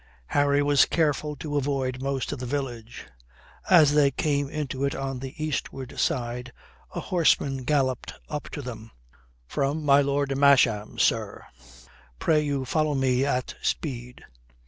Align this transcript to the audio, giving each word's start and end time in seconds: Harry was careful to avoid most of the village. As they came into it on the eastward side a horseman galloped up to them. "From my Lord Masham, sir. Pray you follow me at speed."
Harry 0.29 0.63
was 0.63 0.85
careful 0.85 1.35
to 1.35 1.57
avoid 1.57 2.01
most 2.01 2.31
of 2.31 2.39
the 2.39 2.45
village. 2.47 3.05
As 3.69 3.93
they 3.93 4.09
came 4.09 4.49
into 4.49 4.83
it 4.83 4.95
on 4.95 5.19
the 5.19 5.35
eastward 5.37 5.99
side 5.99 6.51
a 6.95 6.99
horseman 6.99 7.57
galloped 7.65 8.15
up 8.27 8.49
to 8.49 8.63
them. 8.63 8.89
"From 9.45 9.85
my 9.85 10.01
Lord 10.01 10.35
Masham, 10.35 10.97
sir. 10.97 11.45
Pray 12.17 12.41
you 12.41 12.65
follow 12.65 12.95
me 12.95 13.23
at 13.27 13.53
speed." 13.61 14.23